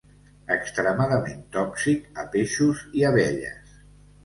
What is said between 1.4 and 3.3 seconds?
tòxic a peixos i